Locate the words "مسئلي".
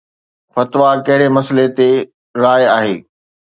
1.35-1.67